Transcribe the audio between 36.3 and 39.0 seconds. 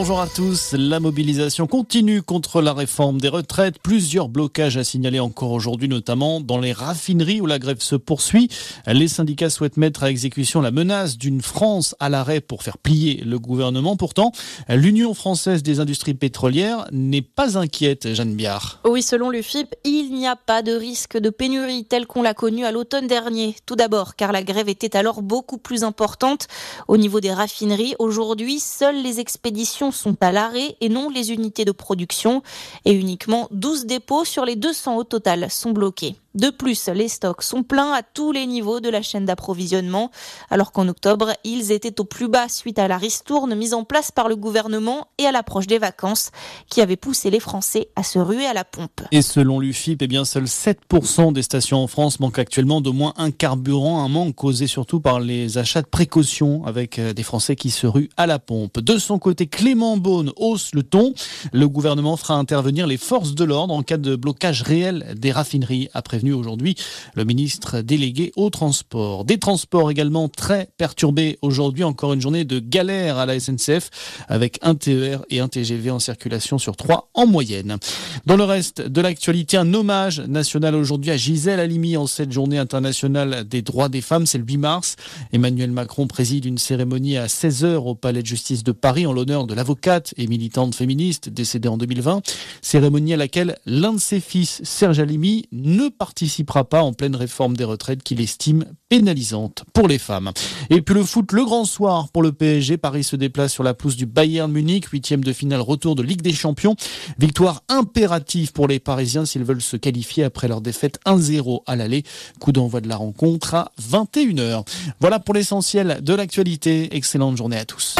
De plus, les stocks sont pleins à tous les niveaux de